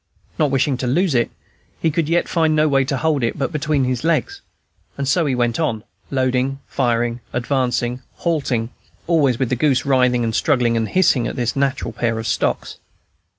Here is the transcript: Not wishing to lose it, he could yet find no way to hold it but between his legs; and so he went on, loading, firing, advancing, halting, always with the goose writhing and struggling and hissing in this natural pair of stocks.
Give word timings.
Not 0.39 0.49
wishing 0.49 0.77
to 0.77 0.87
lose 0.87 1.13
it, 1.13 1.29
he 1.79 1.91
could 1.91 2.09
yet 2.09 2.27
find 2.27 2.55
no 2.55 2.67
way 2.67 2.83
to 2.85 2.97
hold 2.97 3.21
it 3.21 3.37
but 3.37 3.51
between 3.51 3.83
his 3.83 4.03
legs; 4.03 4.41
and 4.97 5.07
so 5.07 5.27
he 5.27 5.35
went 5.35 5.59
on, 5.59 5.83
loading, 6.09 6.57
firing, 6.65 7.19
advancing, 7.33 8.01
halting, 8.15 8.71
always 9.05 9.37
with 9.37 9.49
the 9.49 9.55
goose 9.55 9.85
writhing 9.85 10.23
and 10.23 10.33
struggling 10.33 10.75
and 10.75 10.89
hissing 10.89 11.27
in 11.27 11.35
this 11.35 11.55
natural 11.55 11.93
pair 11.93 12.17
of 12.17 12.25
stocks. 12.25 12.77